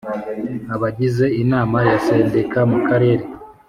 [0.75, 3.23] Abagize Inama ya Sendika mu Karere